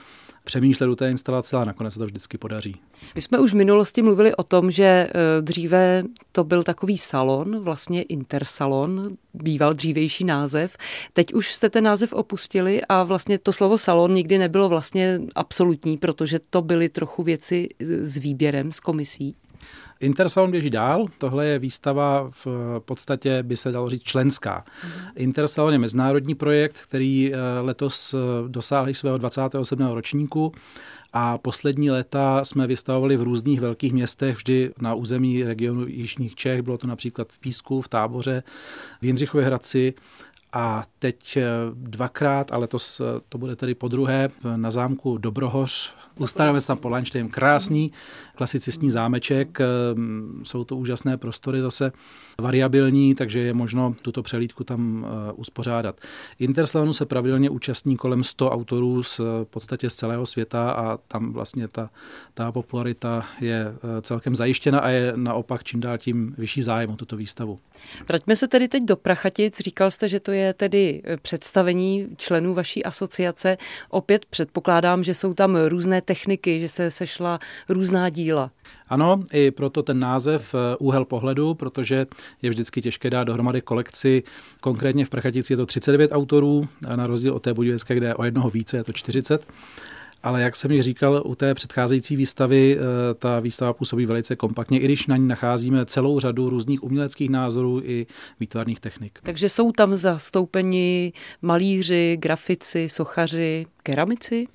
přemýšlet 0.44 0.88
u 0.88 0.96
té 0.96 1.10
instalace 1.10 1.58
a 1.58 1.66
nakonec 1.66 1.94
se 1.94 2.00
to 2.00 2.06
vždycky 2.06 2.38
podaří. 2.38 2.76
My 3.16 3.22
jsme 3.22 3.40
už 3.40 3.52
v 3.52 3.56
minulosti 3.56 4.02
mluvili 4.02 4.36
o 4.36 4.44
tom, 4.44 4.72
že 4.72 4.84
eh, 4.84 5.12
dříve 5.42 6.04
to 6.32 6.44
byl 6.44 6.64
takový 6.64 6.98
salon, 6.98 7.60
vlastně 7.60 8.04
intersalon, 8.04 9.18
býval 9.34 9.74
dřívejší 9.74 10.24
název. 10.24 10.78
Teď 11.14 11.34
už 11.34 11.54
jste 11.54 11.70
ten 11.70 11.84
název 11.84 12.14
opustili 12.14 12.82
a 12.90 13.04
vlastně 13.04 13.40
to 13.40 13.54
slovo 13.54 13.78
salon 13.78 14.14
nikdy 14.14 14.38
nebylo 14.38 14.70
vlastně 14.70 15.22
absolutní, 15.36 15.98
protože 15.98 16.40
to 16.50 16.62
byly 16.62 16.90
trochu 16.90 17.24
věci 17.24 17.70
s 17.80 18.18
výběrem, 18.18 18.72
s 18.72 18.80
komisí. 18.80 19.36
Intersalon 20.00 20.52
běží 20.52 20.70
dál, 20.70 21.06
tohle 21.18 21.46
je 21.46 21.60
výstava 21.60 22.30
v 22.32 22.48
podstatě, 22.86 23.44
by 23.44 23.56
se 23.56 23.72
dalo 23.72 23.90
říct, 23.90 24.04
členská. 24.04 24.66
Mm. 24.84 24.92
Intersalon 25.16 25.74
je 25.74 25.80
mezinárodní 25.80 26.36
projekt, 26.36 26.78
který 26.84 27.34
eh, 27.34 27.38
letos 27.62 28.14
eh, 28.14 28.18
dosáhl 28.48 28.94
svého 28.94 29.18
27. 29.18 29.88
ročníku 29.88 30.52
a 31.14 31.38
poslední 31.38 31.92
léta 31.92 32.44
jsme 32.44 32.68
vystavovali 32.68 33.18
v 33.18 33.22
různých 33.22 33.62
velkých 33.62 33.94
městech, 33.94 34.36
vždy 34.36 34.72
na 34.82 34.94
území 34.94 35.44
regionu 35.44 35.88
Jižních 35.88 36.36
Čech, 36.36 36.62
bylo 36.62 36.78
to 36.78 36.88
například 36.88 37.34
v 37.34 37.40
Písku, 37.40 37.82
v 37.82 37.88
Táboře, 37.88 38.44
v 39.02 39.06
Jindřichově 39.06 39.46
Hradci, 39.46 39.94
a 40.54 40.84
teď 41.00 41.38
eh, 41.38 41.46
dvakrát, 41.74 42.52
ale 42.52 42.68
to, 42.68 42.78
to 43.30 43.38
bude 43.38 43.56
tedy 43.56 43.76
po 43.76 43.88
druhé, 43.88 44.30
na 44.56 44.72
zámku 44.72 45.18
Dobrohoř, 45.18 45.96
u 46.20 46.28
Starovec 46.28 46.68
na 46.68 46.76
Polanštejn, 46.76 47.30
krásný 47.30 47.92
klasicistní 48.36 48.92
zámeček, 48.92 49.62
eh, 49.62 49.66
jsou 50.44 50.64
to 50.64 50.78
úžasné 50.78 51.18
prostory 51.18 51.62
zase 51.62 51.92
variabilní, 52.40 53.16
takže 53.16 53.40
je 53.40 53.54
možno 53.54 53.96
tuto 54.02 54.24
přelídku 54.24 54.64
tam 54.64 55.06
eh, 55.06 55.32
uspořádat. 55.32 56.02
Interslanu 56.40 56.94
se 56.94 57.06
pravidelně 57.06 57.50
účastní 57.50 57.98
kolem 57.98 58.24
100 58.24 58.52
autorů 58.52 59.04
z 59.04 59.22
podstatě 59.50 59.90
z 59.90 59.96
celého 59.96 60.26
světa 60.26 60.72
a 60.72 60.98
tam 60.98 61.34
vlastně 61.34 61.68
ta, 61.68 61.90
ta 62.34 62.52
popularita 62.52 63.26
je 63.42 63.76
celkem 64.02 64.36
zajištěna 64.36 64.80
a 64.80 64.90
je 64.90 65.14
naopak 65.16 65.64
čím 65.64 65.80
dál 65.80 65.98
tím 65.98 66.36
vyšší 66.38 66.62
zájem 66.62 66.90
o 66.90 66.96
tuto 66.96 67.16
výstavu. 67.16 67.60
Vraťme 68.08 68.36
se 68.36 68.48
tedy 68.48 68.68
teď 68.68 68.84
do 68.84 68.96
Prachatic. 68.96 69.60
Říkal 69.60 69.92
jste, 69.92 70.08
že 70.08 70.20
to 70.20 70.32
je 70.32 70.41
tedy 70.58 71.02
eh, 71.04 71.18
představení 71.18 72.08
členů 72.18 72.54
vaší 72.54 72.84
asociace. 72.84 73.58
Opět 73.90 74.26
předpokládám, 74.26 75.04
že 75.04 75.14
jsou 75.14 75.34
tam 75.34 75.58
různé 75.68 76.02
techniky, 76.02 76.60
že 76.60 76.68
se 76.68 76.92
sešla 76.92 77.40
různá 77.70 78.10
díla. 78.10 78.52
Ano, 78.90 79.24
i 79.34 79.52
proto 79.52 79.84
ten 79.84 80.00
název 80.00 80.56
eh, 80.56 80.78
úhel 80.80 81.06
pohledu, 81.06 81.54
protože 81.54 82.06
je 82.42 82.50
vždycky 82.50 82.82
těžké 82.82 83.10
dát 83.10 83.24
dohromady 83.24 83.62
kolekci. 83.62 84.24
Konkrétně 84.62 85.06
v 85.06 85.10
Prachatici 85.10 85.54
je 85.54 85.58
to 85.58 85.66
39 85.66 86.12
autorů, 86.12 86.68
na 86.96 87.08
rozdíl 87.08 87.34
od 87.34 87.44
té 87.44 87.54
Budějovické, 87.54 87.96
kde 87.96 88.08
je 88.08 88.16
o 88.16 88.24
jednoho 88.24 88.50
více, 88.50 88.78
je 88.78 88.84
to 88.84 88.94
40. 88.94 89.48
Ale 90.24 90.42
jak 90.42 90.56
jsem 90.56 90.72
ji 90.72 90.82
říkal, 90.82 91.22
u 91.26 91.36
té 91.36 91.54
předcházející 91.54 92.16
výstavy 92.16 92.78
eh, 92.78 93.14
ta 93.14 93.40
výstava 93.40 93.74
působí 93.74 94.06
velice 94.06 94.36
kompaktně, 94.36 94.80
i 94.80 94.86
když 94.86 95.08
na 95.08 95.18
ní 95.18 95.28
nacházíme 95.28 95.86
celou 95.86 96.20
řadu 96.20 96.50
různých 96.50 96.84
uměleckých 96.84 97.30
názorů 97.30 97.82
i 97.84 98.08
výtvarných 98.40 98.80
technik. 98.80 99.20
Takže 99.24 99.50
jsou 99.50 99.72
tam 99.72 99.96
zastoupeni 99.96 101.14
malíři, 101.42 102.18
grafici, 102.20 102.90
sochaři, 102.90 103.66
keramici? 103.84 104.48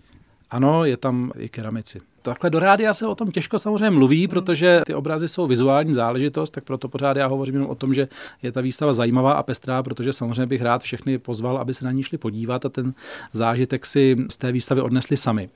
Ano, 0.51 0.85
je 0.85 0.97
tam 0.97 1.33
i 1.39 1.49
keramici. 1.49 2.01
Takhle 2.31 2.51
do 2.51 2.59
rádia 2.59 2.93
se 2.93 3.07
o 3.07 3.15
tom 3.15 3.31
těžko 3.31 3.59
samozřejmě 3.59 3.91
mluví, 3.91 4.29
protože 4.29 4.81
ty 4.87 4.95
obrazy 4.95 5.29
jsou 5.29 5.47
vizuální 5.47 5.95
záležitost, 5.95 6.51
tak 6.51 6.65
proto 6.65 6.89
pořád 6.89 7.17
já 7.17 7.27
hovořím 7.27 7.55
jenom 7.55 7.71
o 7.71 7.75
tom, 7.75 7.95
že 7.95 8.09
je 8.43 8.53
ta 8.53 8.61
výstava 8.61 8.93
zajímavá 8.93 9.33
a 9.33 9.43
pestrá, 9.43 9.83
protože 9.83 10.13
samozřejmě 10.13 10.47
bych 10.47 10.63
rád 10.63 10.83
všechny 10.83 11.19
pozval, 11.19 11.59
aby 11.59 11.75
se 11.75 11.85
na 11.85 11.93
ní 11.93 12.03
šli 12.03 12.19
podívat 12.19 12.65
a 12.65 12.69
ten 12.69 12.95
zážitek 13.33 13.87
si 13.87 14.17
z 14.31 14.37
té 14.37 14.53
výstavy 14.53 14.81
odnesli 14.81 15.17
sami. 15.17 15.49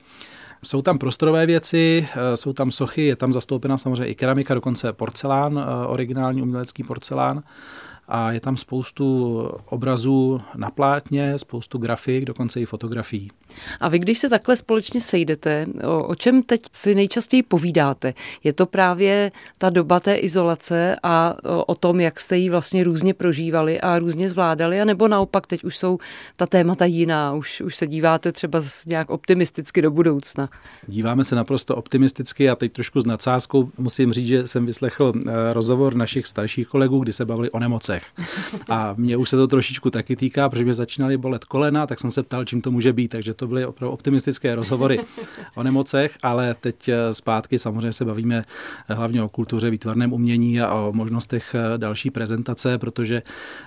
Jsou 0.63 0.81
tam 0.81 0.97
prostorové 0.97 1.45
věci, 1.45 2.07
eh, 2.15 2.37
jsou 2.37 2.53
tam 2.53 2.71
sochy, 2.71 3.01
je 3.01 3.15
tam 3.15 3.33
zastoupena 3.33 3.77
samozřejmě 3.77 4.05
i 4.05 4.15
keramika, 4.15 4.53
dokonce 4.53 4.93
porcelán, 4.93 5.59
eh, 5.59 5.87
originální 5.87 6.41
umělecký 6.41 6.83
porcelán 6.83 7.43
a 8.11 8.31
je 8.31 8.39
tam 8.39 8.57
spoustu 8.57 9.37
obrazů 9.65 10.41
na 10.55 10.71
plátně, 10.71 11.39
spoustu 11.39 11.77
grafik, 11.77 12.25
dokonce 12.25 12.61
i 12.61 12.65
fotografií. 12.65 13.31
A 13.79 13.89
vy, 13.89 13.99
když 13.99 14.19
se 14.19 14.29
takhle 14.29 14.55
společně 14.55 15.01
sejdete, 15.01 15.65
o, 15.83 16.07
o 16.07 16.15
čem 16.15 16.43
teď 16.43 16.61
si 16.71 16.95
nejčastěji 16.95 17.43
povídáte? 17.43 18.13
Je 18.43 18.53
to 18.53 18.65
právě 18.65 19.31
ta 19.57 19.69
doba 19.69 19.99
té 19.99 20.15
izolace 20.15 20.95
a 21.03 21.35
o, 21.43 21.65
o 21.65 21.75
tom, 21.75 21.99
jak 21.99 22.19
jste 22.19 22.37
ji 22.37 22.49
vlastně 22.49 22.83
různě 22.83 23.13
prožívali 23.13 23.81
a 23.81 23.99
různě 23.99 24.29
zvládali, 24.29 24.81
anebo 24.81 25.07
naopak 25.07 25.47
teď 25.47 25.63
už 25.63 25.77
jsou 25.77 25.97
ta 26.35 26.45
témata 26.45 26.85
jiná, 26.85 27.33
už, 27.33 27.61
už 27.61 27.75
se 27.75 27.87
díváte 27.87 28.31
třeba 28.31 28.61
nějak 28.87 29.09
optimisticky 29.09 29.81
do 29.81 29.91
budoucna? 29.91 30.49
Díváme 30.87 31.23
se 31.23 31.35
naprosto 31.35 31.75
optimisticky 31.75 32.49
a 32.49 32.55
teď 32.55 32.71
trošku 32.71 33.01
s 33.01 33.05
nadsázkou 33.05 33.71
musím 33.77 34.13
říct, 34.13 34.27
že 34.27 34.47
jsem 34.47 34.65
vyslechl 34.65 35.13
eh, 35.15 35.53
rozhovor 35.53 35.95
našich 35.95 36.27
starších 36.27 36.67
kolegů, 36.67 36.99
kdy 36.99 37.13
se 37.13 37.25
bavili 37.25 37.51
o 37.51 37.59
nemocech. 37.59 38.00
A 38.69 38.93
mě 38.97 39.17
už 39.17 39.29
se 39.29 39.37
to 39.37 39.47
trošičku 39.47 39.89
taky 39.89 40.15
týká, 40.15 40.49
protože 40.49 40.63
mě 40.63 40.73
začínaly 40.73 41.17
bolet 41.17 41.45
kolena, 41.45 41.87
tak 41.87 41.99
jsem 41.99 42.11
se 42.11 42.23
ptal, 42.23 42.45
čím 42.45 42.61
to 42.61 42.71
může 42.71 42.93
být, 42.93 43.07
takže 43.07 43.33
to 43.33 43.47
byly 43.47 43.65
opravdu 43.65 43.93
optimistické 43.93 44.55
rozhovory 44.55 44.99
o 45.55 45.63
nemocech, 45.63 46.17
ale 46.23 46.55
teď 46.61 46.89
eh, 46.89 47.13
zpátky 47.13 47.59
samozřejmě 47.59 47.91
se 47.93 48.05
bavíme 48.05 48.43
eh, 48.89 48.93
hlavně 48.93 49.23
o 49.23 49.29
kultuře, 49.29 49.69
výtvarném 49.69 50.13
umění 50.13 50.61
a 50.61 50.73
o 50.73 50.93
možnostech 50.93 51.55
eh, 51.55 51.77
další 51.77 52.09
prezentace, 52.09 52.77
protože 52.77 53.21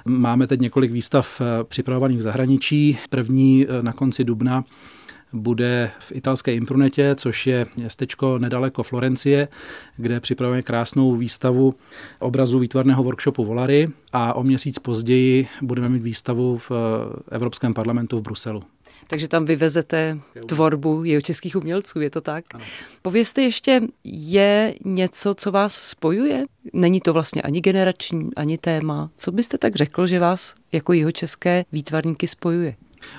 máme 0.05 0.47
teď 0.47 0.61
několik 0.61 0.93
výstav 0.93 1.41
připravovaných 1.69 2.19
v 2.19 2.23
zahraničí. 2.23 2.99
První 3.11 3.67
na 3.83 3.93
konci 3.93 4.25
dubna 4.25 4.65
bude 5.35 5.91
v 5.99 6.13
italské 6.13 6.55
Imprunetě, 6.55 7.15
což 7.15 7.47
je 7.47 7.67
městečko 7.77 8.39
nedaleko 8.39 8.83
Florencie, 8.83 9.49
kde 9.97 10.21
připravujeme 10.21 10.63
krásnou 10.63 11.17
výstavu 11.17 11.75
obrazu 12.19 12.59
výtvarného 12.59 13.03
workshopu 13.03 13.45
Volary 13.45 13.89
a 14.13 14.35
o 14.35 14.43
měsíc 14.43 14.79
později 14.79 15.49
budeme 15.63 15.89
mít 15.89 16.03
výstavu 16.03 16.59
v 16.59 16.71
Evropském 17.31 17.75
parlamentu 17.75 18.19
v 18.19 18.23
Bruselu. 18.23 18.63
Takže 19.07 19.29
tam 19.29 19.45
vyvezete 19.45 20.19
tvorbu 20.47 21.05
jeho 21.05 21.23
českých 21.23 21.57
umělců, 21.57 22.01
je 22.01 22.11
to 22.11 22.21
tak? 22.21 22.45
Ano. 22.55 22.65
Povězte 23.03 23.43
ještě, 23.43 23.81
je 24.05 24.75
něco, 24.85 25.35
co 25.35 25.53
vás 25.53 25.75
spojuje? 25.75 26.45
Není 26.73 27.01
to 27.01 27.13
vlastně 27.13 27.43
ani 27.43 27.61
generační, 27.61 28.31
ani 28.37 28.59
téma. 28.59 29.11
Co 29.17 29.33
byste 29.33 29.59
tak 29.59 29.77
řekl, 29.77 30.07
že 30.07 30.19
vás 30.19 30.55
jako 30.73 30.93
jeho 30.93 31.13
české 31.13 31.65
výtvarníky 31.73 32.29
spojuje? 32.29 32.77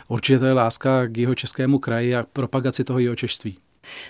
Určitě 0.08 0.40
to 0.40 0.46
je 0.46 0.54
láska 0.54 1.08
k 1.08 1.18
jeho 1.18 1.36
českému 1.36 1.80
kraji 1.80 2.16
a 2.16 2.26
propagaci 2.34 2.84
toho 2.84 3.00
jeho 3.00 3.16
češství. 3.16 3.58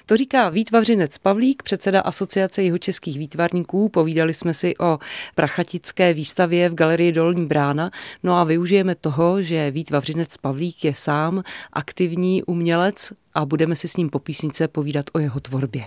To 0.06 0.18
říká 0.18 0.50
Vít 0.50 0.72
Vavřinec 0.72 1.18
Pavlík, 1.18 1.64
předseda 1.64 2.02
Asociace 2.02 2.64
jihočeských 2.64 3.18
výtvarníků. 3.20 3.90
Povídali 3.90 4.34
jsme 4.34 4.54
si 4.54 4.78
o 4.78 5.00
prachatické 5.36 6.14
výstavě 6.14 6.70
v 6.70 6.74
Galerii 6.76 7.12
Dolní 7.12 7.46
brána. 7.46 7.92
No 8.24 8.38
a 8.38 8.44
využijeme 8.44 8.96
toho, 8.96 9.42
že 9.42 9.72
Vít 9.72 9.90
Vavřinec 9.90 10.38
Pavlík 10.38 10.86
je 10.86 10.96
sám 10.96 11.44
aktivní 11.74 12.44
umělec 12.44 13.14
a 13.34 13.46
budeme 13.46 13.76
si 13.76 13.88
s 13.88 13.98
ním 13.98 14.10
po 14.10 14.20
písnice 14.20 14.68
povídat 14.68 15.06
o 15.14 15.20
jeho 15.20 15.40
tvorbě. 15.40 15.86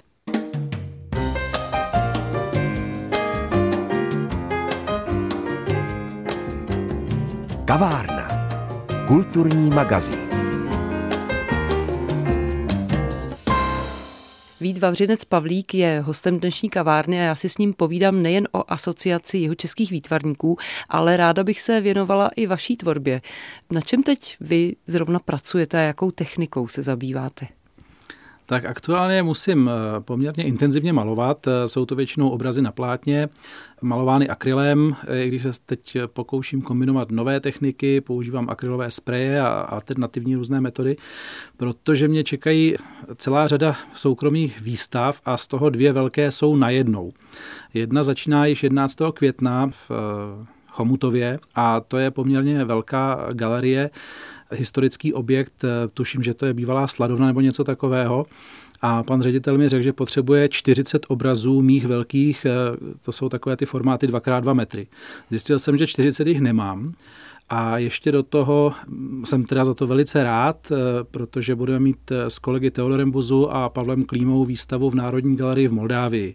Kavárna. 7.64 8.27
Kulturní 9.09 9.71
magazín. 9.71 10.19
Vít 14.61 14.79
Vavřinec 14.79 15.25
Pavlík 15.25 15.75
je 15.75 16.00
hostem 16.00 16.41
dnešní 16.41 16.71
kavárny 16.71 17.21
a 17.21 17.25
já 17.25 17.35
si 17.35 17.49
s 17.49 17.59
ním 17.59 17.73
povídám 17.73 18.23
nejen 18.23 18.49
o 18.53 18.73
asociaci 18.73 19.38
jeho 19.38 19.55
českých 19.55 19.91
výtvarníků, 19.91 20.59
ale 20.88 21.17
ráda 21.17 21.45
bych 21.45 21.61
se 21.61 21.81
věnovala 21.81 22.31
i 22.37 22.47
vaší 22.47 22.77
tvorbě. 22.77 23.21
Na 23.71 23.81
čem 23.81 24.03
teď 24.03 24.37
vy 24.41 24.77
zrovna 24.87 25.19
pracujete 25.19 25.79
a 25.79 25.83
jakou 25.83 26.11
technikou 26.11 26.69
se 26.69 26.83
zabýváte? 26.83 27.47
Tak 28.49 28.64
aktuálně 28.64 29.23
musím 29.23 29.71
eh, 29.71 30.00
poměrně 30.00 30.45
intenzivně 30.45 30.93
malovat. 30.93 31.47
Eh, 31.47 31.69
jsou 31.69 31.87
to 31.87 31.95
většinou 31.95 32.28
obrazy 32.28 32.62
na 32.62 32.73
plátně, 32.73 33.28
malovány 33.83 34.28
akrylem, 34.28 34.97
eh, 35.07 35.25
i 35.25 35.28
když 35.28 35.43
se 35.43 35.50
teď 35.67 35.97
pokouším 36.07 36.62
kombinovat 36.62 37.11
nové 37.11 37.40
techniky, 37.40 38.00
používám 38.00 38.50
akrylové 38.50 38.90
spreje 38.90 39.40
a 39.40 39.49
alternativní 39.49 40.37
různé 40.37 40.61
metody, 40.61 40.97
protože 41.57 42.09
mě 42.09 42.25
čekají 42.25 42.75
celá 43.17 43.49
řada 43.49 43.76
soukromých 43.95 44.61
výstav 44.61 45.21
a 45.25 45.37
z 45.37 45.47
toho 45.47 45.71
dvě 45.71 45.93
velké 45.93 46.31
jsou 46.31 46.57
najednou. 46.57 47.12
Jedna 47.75 48.02
začíná 48.02 48.47
již 48.47 48.62
11. 48.62 49.12
května 49.12 49.71
v 49.71 49.90
Chomutově 50.78 51.38
a 51.54 51.80
to 51.80 51.99
je 51.99 52.11
poměrně 52.11 52.64
velká 52.64 53.28
galerie, 53.32 53.90
historický 54.50 55.12
objekt, 55.12 55.64
eh, 55.64 55.88
tuším, 55.94 56.23
že 56.23 56.35
to 56.35 56.47
je 56.47 56.54
bývalá 56.54 56.87
sladovna 56.87 57.26
nebo 57.26 57.40
něco 57.40 57.64
takového. 57.64 58.26
A 58.80 59.02
pan 59.02 59.23
ředitel 59.23 59.58
mi 59.58 59.68
řekl, 59.68 59.82
že 59.82 59.92
potřebuje 59.92 60.49
40 60.49 61.06
obrazů 61.08 61.62
mých 61.62 61.87
velkých, 61.87 62.47
eh, 62.47 62.50
to 63.02 63.12
jsou 63.12 63.28
takové 63.28 63.56
ty 63.56 63.66
formáty 63.66 64.06
2x2 64.06 64.54
metry. 64.54 64.87
Zjistil 65.30 65.58
jsem, 65.58 65.76
že 65.76 65.87
40 65.87 66.26
jich 66.26 66.40
nemám, 66.40 66.94
a 67.50 67.78
ještě 67.78 68.12
do 68.12 68.23
toho 68.23 68.73
jsem 69.25 69.45
teda 69.45 69.64
za 69.64 69.75
to 69.75 69.87
velice 69.87 70.23
rád, 70.23 70.73
eh, 70.73 70.76
protože 71.11 71.55
budeme 71.55 71.81
mít 71.81 72.11
eh, 72.11 72.31
s 72.31 72.38
kolegy 72.38 72.71
Teodorem 72.71 73.11
Buzu 73.11 73.50
a 73.50 73.69
Pavlem 73.69 74.05
Klímou 74.05 74.45
výstavu 74.45 74.90
v 74.90 74.95
Národní 74.95 75.37
galerii 75.37 75.69
v 75.69 75.73
Moldávii. 75.73 76.35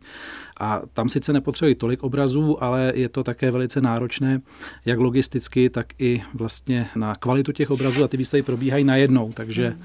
A 0.59 0.81
tam 0.93 1.09
sice 1.09 1.33
nepotřebují 1.33 1.75
tolik 1.75 2.03
obrazů, 2.03 2.63
ale 2.63 2.91
je 2.95 3.09
to 3.09 3.23
také 3.23 3.51
velice 3.51 3.81
náročné, 3.81 4.41
jak 4.85 4.99
logisticky, 4.99 5.69
tak 5.69 5.87
i 5.99 6.23
vlastně 6.33 6.87
na 6.95 7.15
kvalitu 7.15 7.51
těch 7.51 7.71
obrazů 7.71 8.03
a 8.03 8.07
ty 8.07 8.17
výstavy 8.17 8.43
probíhají 8.43 8.83
najednou, 8.83 9.31
takže 9.33 9.69
mm 9.69 9.83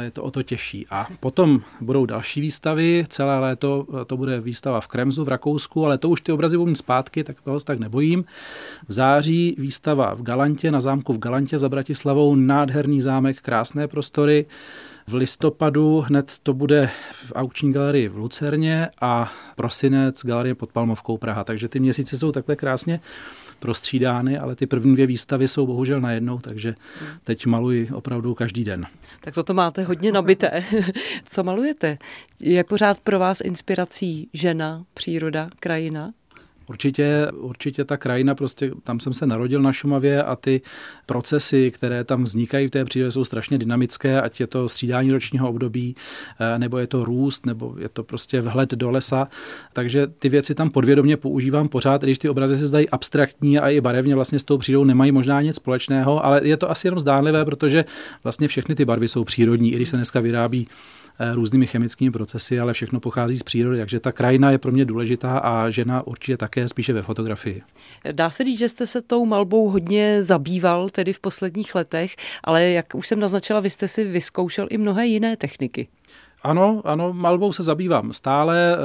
je 0.00 0.10
to 0.10 0.22
o 0.22 0.30
to 0.30 0.42
těžší. 0.42 0.86
A 0.90 1.06
potom 1.20 1.60
budou 1.80 2.06
další 2.06 2.40
výstavy, 2.40 3.04
celé 3.08 3.38
léto 3.38 3.86
to 4.06 4.16
bude 4.16 4.40
výstava 4.40 4.80
v 4.80 4.86
Kremzu 4.86 5.24
v 5.24 5.28
Rakousku, 5.28 5.86
ale 5.86 5.98
to 5.98 6.08
už 6.08 6.20
ty 6.20 6.32
obrazy 6.32 6.56
budou 6.56 6.74
zpátky, 6.74 7.24
tak 7.24 7.40
toho 7.40 7.60
se 7.60 7.66
tak 7.66 7.78
nebojím. 7.78 8.24
V 8.88 8.92
září 8.92 9.54
výstava 9.58 10.14
v 10.14 10.22
Galantě, 10.22 10.70
na 10.70 10.80
zámku 10.80 11.12
v 11.12 11.18
Galantě 11.18 11.58
za 11.58 11.68
Bratislavou, 11.68 12.34
nádherný 12.34 13.00
zámek, 13.00 13.40
krásné 13.40 13.88
prostory. 13.88 14.46
V 15.06 15.14
listopadu 15.14 16.00
hned 16.00 16.32
to 16.42 16.54
bude 16.54 16.90
v 17.12 17.32
aukční 17.34 17.72
galerii 17.72 18.08
v 18.08 18.18
Lucerně 18.18 18.88
a 19.00 19.32
prosinec 19.56 20.24
galerie 20.24 20.54
pod 20.54 20.72
Palmovkou 20.72 21.18
Praha. 21.18 21.44
Takže 21.44 21.68
ty 21.68 21.80
měsíce 21.80 22.18
jsou 22.18 22.32
takhle 22.32 22.56
krásně 22.56 23.00
prostřídány, 23.58 24.38
ale 24.38 24.56
ty 24.56 24.66
první 24.66 24.94
dvě 24.94 25.06
výstavy 25.06 25.48
jsou 25.48 25.66
bohužel 25.66 26.00
najednou, 26.00 26.38
takže 26.38 26.74
teď 27.24 27.46
maluji 27.46 27.90
opravdu 27.92 28.34
každý 28.34 28.64
den. 28.64 28.86
Tak 29.20 29.34
toto 29.34 29.54
máte 29.54 29.82
hodně 29.82 30.12
nabité. 30.12 30.64
Co 31.24 31.44
malujete? 31.44 31.98
Je 32.40 32.64
pořád 32.64 33.00
pro 33.00 33.18
vás 33.18 33.40
inspirací 33.40 34.28
žena, 34.32 34.84
příroda, 34.94 35.50
krajina? 35.60 36.12
Určitě, 36.68 37.28
určitě 37.32 37.84
ta 37.84 37.96
krajina, 37.96 38.34
prostě 38.34 38.70
tam 38.84 39.00
jsem 39.00 39.12
se 39.12 39.26
narodil 39.26 39.62
na 39.62 39.72
Šumavě 39.72 40.22
a 40.22 40.36
ty 40.36 40.60
procesy, 41.06 41.70
které 41.70 42.04
tam 42.04 42.24
vznikají 42.24 42.66
v 42.66 42.70
té 42.70 42.84
přírodě, 42.84 43.12
jsou 43.12 43.24
strašně 43.24 43.58
dynamické, 43.58 44.20
ať 44.20 44.40
je 44.40 44.46
to 44.46 44.68
střídání 44.68 45.12
ročního 45.12 45.48
období, 45.48 45.96
eh, 46.40 46.58
nebo 46.58 46.78
je 46.78 46.86
to 46.86 47.04
růst, 47.04 47.46
nebo 47.46 47.74
je 47.78 47.88
to 47.88 48.02
prostě 48.02 48.40
vhled 48.40 48.70
do 48.70 48.90
lesa. 48.90 49.28
Takže 49.72 50.06
ty 50.06 50.28
věci 50.28 50.54
tam 50.54 50.70
podvědomě 50.70 51.16
používám 51.16 51.68
pořád, 51.68 52.02
když 52.02 52.18
ty 52.18 52.28
obrazy 52.28 52.58
se 52.58 52.66
zdají 52.66 52.88
abstraktní 52.88 53.58
a 53.58 53.68
i 53.68 53.80
barevně 53.80 54.14
vlastně 54.14 54.38
s 54.38 54.44
tou 54.44 54.58
přírodou 54.58 54.84
nemají 54.84 55.12
možná 55.12 55.42
nic 55.42 55.56
společného, 55.56 56.24
ale 56.24 56.40
je 56.44 56.56
to 56.56 56.70
asi 56.70 56.86
jenom 56.86 57.00
zdánlivé, 57.00 57.44
protože 57.44 57.84
vlastně 58.24 58.48
všechny 58.48 58.74
ty 58.74 58.84
barvy 58.84 59.08
jsou 59.08 59.24
přírodní, 59.24 59.72
i 59.72 59.76
když 59.76 59.88
se 59.88 59.96
dneska 59.96 60.20
vyrábí 60.20 60.68
Eh, 61.20 61.32
různými 61.32 61.66
chemickými 61.66 62.10
procesy, 62.10 62.60
ale 62.60 62.72
všechno 62.72 63.00
pochází 63.00 63.36
z 63.36 63.42
přírody, 63.42 63.78
takže 63.78 64.00
ta 64.00 64.12
krajina 64.12 64.50
je 64.50 64.58
pro 64.58 64.72
mě 64.72 64.84
důležitá 64.84 65.38
a 65.38 65.70
žena 65.70 66.06
určitě 66.06 66.36
také 66.36 66.57
spíše 66.66 66.92
ve 66.92 67.02
fotografii. 67.02 67.62
Dá 68.12 68.30
se 68.30 68.44
říct, 68.44 68.58
že 68.58 68.68
jste 68.68 68.86
se 68.86 69.02
tou 69.02 69.26
malbou 69.26 69.70
hodně 69.70 70.22
zabýval 70.22 70.88
tedy 70.88 71.12
v 71.12 71.20
posledních 71.20 71.74
letech, 71.74 72.16
ale 72.44 72.64
jak 72.64 72.94
už 72.94 73.06
jsem 73.06 73.20
naznačila, 73.20 73.60
vy 73.60 73.70
jste 73.70 73.88
si 73.88 74.04
vyzkoušel 74.04 74.66
i 74.70 74.78
mnohé 74.78 75.06
jiné 75.06 75.36
techniky. 75.36 75.88
Ano, 76.42 76.82
ano, 76.84 77.12
malbou 77.12 77.52
se 77.52 77.62
zabývám 77.62 78.12
stále, 78.12 78.76
eh, 78.76 78.78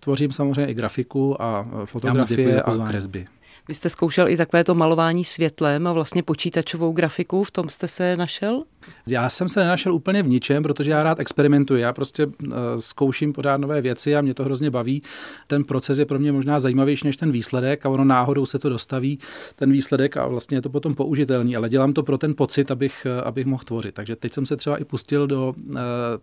tvořím 0.00 0.32
samozřejmě 0.32 0.66
i 0.66 0.74
grafiku 0.74 1.42
a 1.42 1.68
eh, 1.82 1.86
fotografie 1.86 2.62
a 2.62 2.88
kresby. 2.88 3.26
Vy 3.68 3.74
jste 3.74 3.88
zkoušel 3.88 4.28
i 4.28 4.36
takové 4.36 4.64
to 4.64 4.74
malování 4.74 5.24
světlem 5.24 5.86
a 5.86 5.92
vlastně 5.92 6.22
počítačovou 6.22 6.92
grafiku, 6.92 7.44
v 7.44 7.50
tom 7.50 7.68
jste 7.68 7.88
se 7.88 8.16
našel? 8.16 8.64
Já 9.06 9.28
jsem 9.28 9.48
se 9.48 9.60
nenašel 9.60 9.94
úplně 9.94 10.22
v 10.22 10.28
ničem, 10.28 10.62
protože 10.62 10.90
já 10.90 11.02
rád 11.02 11.20
experimentuji. 11.20 11.82
Já 11.82 11.92
prostě 11.92 12.26
uh, 12.26 12.32
zkouším 12.78 13.32
pořád 13.32 13.56
nové 13.56 13.80
věci 13.80 14.16
a 14.16 14.20
mě 14.20 14.34
to 14.34 14.44
hrozně 14.44 14.70
baví. 14.70 15.02
Ten 15.46 15.64
proces 15.64 15.98
je 15.98 16.06
pro 16.06 16.18
mě 16.18 16.32
možná 16.32 16.60
zajímavější 16.60 17.06
než 17.06 17.16
ten 17.16 17.32
výsledek 17.32 17.86
a 17.86 17.88
ono 17.88 18.04
náhodou 18.04 18.46
se 18.46 18.58
to 18.58 18.68
dostaví, 18.68 19.18
ten 19.56 19.72
výsledek 19.72 20.16
a 20.16 20.26
vlastně 20.26 20.56
je 20.56 20.62
to 20.62 20.70
potom 20.70 20.94
použitelný, 20.94 21.56
ale 21.56 21.68
dělám 21.68 21.92
to 21.92 22.02
pro 22.02 22.18
ten 22.18 22.34
pocit, 22.34 22.70
abych, 22.70 23.06
uh, 23.20 23.28
abych 23.28 23.46
mohl 23.46 23.62
tvořit. 23.64 23.94
Takže 23.94 24.16
teď 24.16 24.32
jsem 24.32 24.46
se 24.46 24.56
třeba 24.56 24.76
i 24.76 24.84
pustil 24.84 25.26
do 25.26 25.54
uh, 25.56 25.76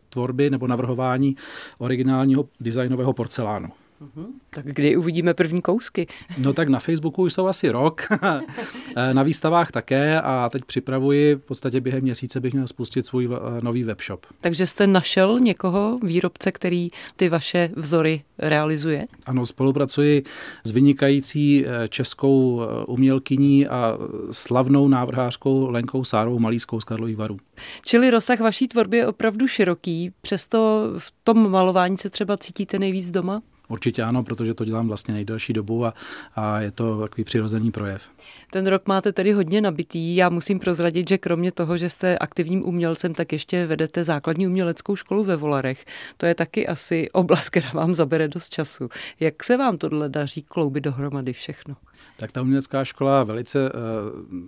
tvorby 0.09 0.49
nebo 0.49 0.67
navrhování 0.67 1.35
originálního 1.77 2.45
designového 2.59 3.13
porcelánu. 3.13 3.69
Uhum. 3.99 4.33
Tak 4.49 4.65
kdy 4.65 4.97
uvidíme 4.97 5.33
první 5.33 5.61
kousky? 5.61 6.07
No 6.37 6.53
tak 6.53 6.69
na 6.69 6.79
Facebooku 6.79 7.23
už 7.23 7.33
jsou 7.33 7.47
asi 7.47 7.69
rok, 7.69 8.07
na 9.13 9.23
výstavách 9.23 9.71
také 9.71 10.21
a 10.21 10.49
teď 10.49 10.65
připravuji, 10.65 11.35
v 11.35 11.39
podstatě 11.39 11.81
během 11.81 12.03
měsíce 12.03 12.39
bych 12.39 12.53
měl 12.53 12.67
spustit 12.67 13.05
svůj 13.05 13.29
eh, 13.31 13.61
nový 13.61 13.83
webshop. 13.83 14.25
Takže 14.41 14.67
jste 14.67 14.87
našel 14.87 15.39
někoho, 15.39 15.99
výrobce, 16.03 16.51
který 16.51 16.89
ty 17.15 17.29
vaše 17.29 17.69
vzory 17.75 18.23
realizuje? 18.37 19.07
Ano, 19.25 19.45
spolupracuji 19.45 20.23
s 20.63 20.71
vynikající 20.71 21.65
eh, 21.65 21.87
českou 21.87 22.61
eh, 22.61 22.85
umělkyní 22.85 23.67
a 23.67 23.97
slavnou 24.31 24.87
návrhářkou 24.87 25.69
Lenkou 25.69 26.03
Sárou 26.03 26.39
Malískou 26.39 26.79
z 26.79 26.83
Karlových 26.83 27.17
varů. 27.17 27.37
Čili 27.85 28.09
rozsah 28.09 28.39
vaší 28.39 28.67
tvorby 28.67 28.97
je 28.97 29.07
opravdu 29.07 29.47
široký, 29.47 30.11
přesto 30.21 30.89
v 30.97 31.13
tom 31.23 31.51
malování 31.51 31.97
se 31.97 32.09
třeba 32.09 32.37
cítíte 32.37 32.79
nejvíc 32.79 33.11
doma? 33.11 33.41
Určitě 33.67 34.03
ano, 34.03 34.23
protože 34.23 34.53
to 34.53 34.65
dělám 34.65 34.87
vlastně 34.87 35.13
nejdelší 35.13 35.53
dobu 35.53 35.85
a, 35.85 35.93
a 36.35 36.59
je 36.59 36.71
to 36.71 37.01
takový 37.01 37.23
přirozený 37.23 37.71
projev. 37.71 38.09
Ten 38.51 38.67
rok 38.67 38.87
máte 38.87 39.13
tedy 39.13 39.31
hodně 39.31 39.61
nabitý. 39.61 40.15
Já 40.15 40.29
musím 40.29 40.59
prozradit, 40.59 41.09
že 41.09 41.17
kromě 41.17 41.51
toho, 41.51 41.77
že 41.77 41.89
jste 41.89 42.17
aktivním 42.17 42.65
umělcem, 42.65 43.13
tak 43.13 43.33
ještě 43.33 43.65
vedete 43.65 44.03
základní 44.03 44.47
uměleckou 44.47 44.95
školu 44.95 45.23
ve 45.23 45.35
Volarech. 45.35 45.85
To 46.17 46.25
je 46.25 46.35
taky 46.35 46.67
asi 46.67 47.09
oblast, 47.11 47.49
která 47.49 47.69
vám 47.73 47.95
zabere 47.95 48.27
dost 48.27 48.49
času. 48.49 48.89
Jak 49.19 49.43
se 49.43 49.57
vám 49.57 49.77
tohle 49.77 50.09
daří 50.09 50.41
kloubit 50.41 50.83
dohromady 50.83 51.33
všechno? 51.33 51.75
tak 52.17 52.31
ta 52.31 52.41
umělecká 52.41 52.83
škola 52.83 53.23
velice 53.23 53.71
uh, 53.71 53.79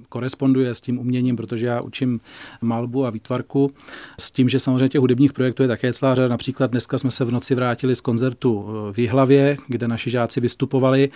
koresponduje 0.10 0.76
s 0.76 0.82
tím 0.82 1.00
uměním, 1.00 1.36
protože 1.36 1.68
já 1.68 1.82
učím 1.82 2.20
malbu 2.62 3.06
a 3.06 3.10
výtvarku 3.10 3.72
s 4.20 4.32
tím, 4.32 4.50
že 4.50 4.60
samozřejmě 4.60 4.90
těch 4.90 5.02
hudebních 5.02 5.34
projektů 5.34 5.64
je 5.64 5.68
také 5.68 5.94
celá 5.94 6.16
řada. 6.16 6.28
Například 6.28 6.72
dneska 6.72 6.98
jsme 6.98 7.12
se 7.12 7.26
v 7.26 7.32
noci 7.32 7.56
vrátili 7.56 7.96
z 7.96 8.02
koncertu 8.02 8.66
eh, 8.68 8.94
v 8.94 8.98
Jihlavě, 9.08 9.58
kde 9.68 9.88
naši 9.88 10.10
žáci 10.10 10.40
vystupovali. 10.42 11.10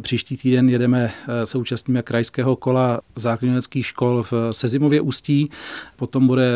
Příští 0.00 0.36
týden 0.36 0.68
jedeme, 0.68 1.04
uh, 1.04 1.44
se 1.44 1.58
účastníme 1.58 2.02
krajského 2.02 2.56
kola 2.56 3.00
základních 3.16 3.86
škol 3.86 4.22
v 4.22 4.32
Sezimově 4.50 5.00
Ústí, 5.00 5.50
potom 5.96 6.26
bude 6.26 6.52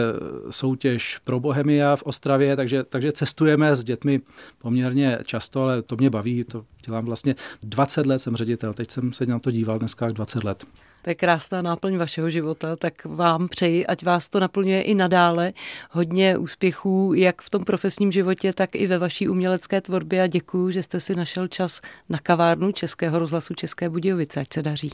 soutěž 0.50 1.18
pro 1.24 1.40
Bohemia 1.40 1.96
v 1.96 2.02
Ostravě, 2.02 2.56
takže, 2.56 2.84
takže 2.84 3.12
cestujeme 3.12 3.76
s 3.76 3.84
dětmi 3.84 4.20
poměrně 4.58 5.18
často, 5.24 5.62
ale 5.62 5.82
to 5.82 5.96
mě 5.96 6.10
baví, 6.10 6.44
to 6.44 6.64
Dělám 6.86 7.04
vlastně 7.04 7.34
20 7.62 8.06
let, 8.06 8.18
jsem 8.18 8.36
ředitel, 8.36 8.74
teď 8.74 8.90
jsem 8.90 9.12
se 9.12 9.26
na 9.26 9.38
to 9.38 9.50
díval 9.50 9.78
dneska 9.78 10.06
20 10.06 10.44
let. 10.44 10.64
To 11.02 11.10
je 11.10 11.14
krásná 11.14 11.62
náplň 11.62 11.96
vašeho 11.96 12.30
života, 12.30 12.76
tak 12.76 13.04
vám 13.04 13.48
přeji, 13.48 13.86
ať 13.86 14.04
vás 14.04 14.28
to 14.28 14.40
naplňuje 14.40 14.82
i 14.82 14.94
nadále. 14.94 15.52
Hodně 15.90 16.38
úspěchů 16.38 17.12
jak 17.16 17.42
v 17.42 17.50
tom 17.50 17.64
profesním 17.64 18.12
životě, 18.12 18.52
tak 18.52 18.74
i 18.74 18.86
ve 18.86 18.98
vaší 18.98 19.28
umělecké 19.28 19.80
tvorbě 19.80 20.22
a 20.22 20.26
děkuji, 20.26 20.70
že 20.70 20.82
jste 20.82 21.00
si 21.00 21.14
našel 21.14 21.48
čas 21.48 21.80
na 22.08 22.18
kavárnu 22.18 22.72
Českého 22.72 23.18
rozhlasu 23.18 23.54
České 23.54 23.90
Budějovice. 23.90 24.40
Ať 24.40 24.52
se 24.52 24.62
daří. 24.62 24.90